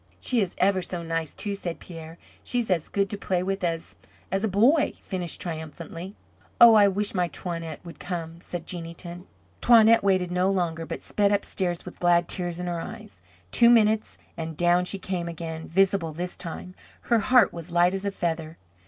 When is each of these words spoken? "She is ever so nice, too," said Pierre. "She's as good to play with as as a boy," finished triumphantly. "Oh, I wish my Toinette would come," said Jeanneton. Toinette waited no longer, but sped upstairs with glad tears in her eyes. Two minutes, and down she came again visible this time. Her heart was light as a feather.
"She 0.19 0.41
is 0.41 0.55
ever 0.57 0.81
so 0.81 1.03
nice, 1.03 1.31
too," 1.35 1.53
said 1.53 1.77
Pierre. 1.79 2.17
"She's 2.43 2.71
as 2.71 2.89
good 2.89 3.07
to 3.11 3.19
play 3.19 3.43
with 3.43 3.63
as 3.63 3.95
as 4.31 4.43
a 4.43 4.47
boy," 4.47 4.93
finished 5.03 5.39
triumphantly. 5.39 6.15
"Oh, 6.59 6.73
I 6.73 6.87
wish 6.87 7.13
my 7.13 7.27
Toinette 7.29 7.85
would 7.85 7.99
come," 7.99 8.37
said 8.41 8.65
Jeanneton. 8.65 9.27
Toinette 9.61 10.01
waited 10.03 10.31
no 10.31 10.49
longer, 10.49 10.87
but 10.87 11.03
sped 11.03 11.31
upstairs 11.31 11.85
with 11.85 11.99
glad 11.99 12.27
tears 12.27 12.59
in 12.59 12.65
her 12.65 12.81
eyes. 12.81 13.21
Two 13.51 13.69
minutes, 13.69 14.17
and 14.35 14.57
down 14.57 14.85
she 14.85 14.97
came 14.97 15.27
again 15.27 15.67
visible 15.67 16.13
this 16.13 16.35
time. 16.35 16.73
Her 17.01 17.19
heart 17.19 17.53
was 17.53 17.69
light 17.69 17.93
as 17.93 18.03
a 18.03 18.09
feather. 18.09 18.57